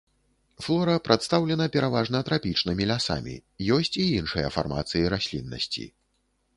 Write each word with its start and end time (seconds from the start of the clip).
Флора 0.67 0.95
прадстаўлена 1.07 1.67
пераважна 1.75 2.23
трапічнымі 2.31 2.83
лясамі, 2.95 3.35
ёсць 3.77 3.95
і 4.01 4.09
іншыя 4.19 4.47
фармацыі 4.61 5.09
расліннасці. 5.17 5.91